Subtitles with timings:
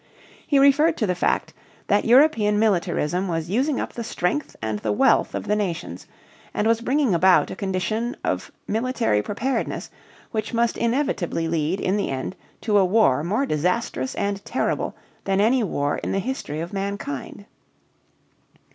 [0.47, 1.53] He referred to the fact
[1.85, 6.07] that European militarism was using up the strength and the wealth of the nations
[6.55, 9.91] and was bringing about a condition of military preparedness
[10.31, 14.95] which must inevitably lead in the end to a war more disastrous and terrible
[15.25, 17.45] than any war in the history of mankind.